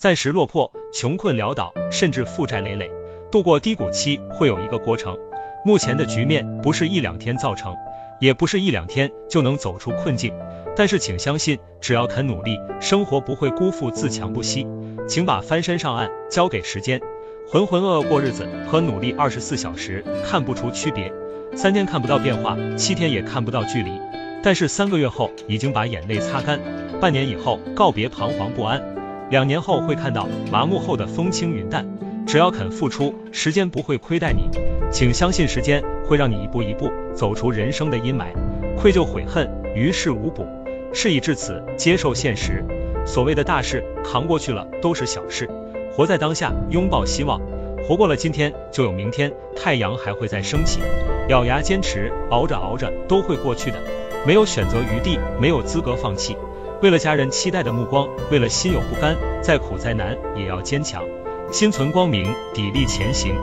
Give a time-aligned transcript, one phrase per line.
[0.00, 2.90] 暂时落魄、穷困潦倒，甚至负债累累。
[3.30, 5.14] 度过低谷期会有一个过程，
[5.62, 7.76] 目前的局面不是一两天造成，
[8.18, 10.32] 也不是一两天就能走出困境。
[10.74, 14.66] 但是请相信，只要肯努力，生活不会辜负自强不息。
[15.06, 16.98] 请把翻身上岸交给时间，
[17.46, 21.12] 浑浑噩噩过日子和努力二十四小时看不出区别。
[21.54, 23.90] 三天看不到变化，七天也看不到距离，
[24.42, 26.58] 但是三个月后已经把眼泪擦干，
[27.02, 28.82] 半年以后告别彷徨不安，
[29.30, 31.86] 两年后会看到麻木后的风轻云淡。
[32.26, 34.48] 只要肯付出，时间不会亏待你，
[34.90, 38.26] 请相信时间会让你一步一步走出人生的阴霾。
[38.76, 40.46] 愧疚悔恨于事无补，
[40.92, 42.64] 事已至此，接受现实。
[43.06, 45.48] 所谓的大事扛过去了都是小事，
[45.92, 47.40] 活在当下，拥抱希望，
[47.88, 50.80] 活过了今天就有明天，太阳还会再升起。
[51.28, 53.78] 咬牙坚持，熬着熬着都会过去的。
[54.26, 56.36] 没有选择余地，没有资格放弃。
[56.82, 61.04] 为了家人期待的目光，为了心有不甘，再苦再难也要坚强。
[61.52, 63.34] 心存光明，砥砺前行。